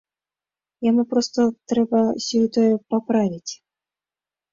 Яму 0.85 1.03
проста 1.11 1.41
трэба 1.73 1.99
сёе-тое 2.29 2.71
паправіць. 2.95 3.53